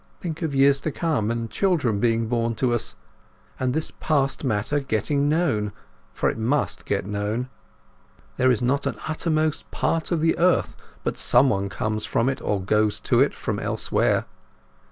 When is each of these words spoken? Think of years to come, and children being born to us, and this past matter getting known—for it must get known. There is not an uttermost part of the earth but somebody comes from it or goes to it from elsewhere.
Think 0.19 0.41
of 0.41 0.55
years 0.55 0.81
to 0.81 0.91
come, 0.91 1.29
and 1.29 1.47
children 1.47 1.99
being 1.99 2.25
born 2.27 2.55
to 2.55 2.73
us, 2.73 2.95
and 3.59 3.71
this 3.71 3.91
past 3.91 4.43
matter 4.43 4.79
getting 4.79 5.29
known—for 5.29 6.27
it 6.27 6.39
must 6.39 6.85
get 6.85 7.05
known. 7.05 7.49
There 8.37 8.49
is 8.49 8.63
not 8.63 8.87
an 8.87 8.95
uttermost 9.07 9.69
part 9.69 10.11
of 10.11 10.19
the 10.19 10.35
earth 10.39 10.75
but 11.03 11.19
somebody 11.19 11.69
comes 11.69 12.05
from 12.05 12.29
it 12.29 12.41
or 12.41 12.59
goes 12.59 12.99
to 13.01 13.19
it 13.19 13.35
from 13.35 13.59
elsewhere. 13.59 14.25